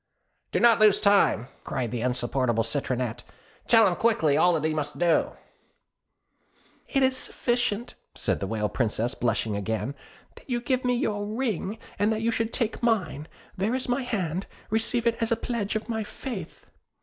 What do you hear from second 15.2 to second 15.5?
as a